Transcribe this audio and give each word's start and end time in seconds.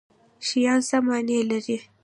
شیان 0.47 0.79
څه 0.89 0.97
معنی 1.05 1.39
لري 1.49 1.77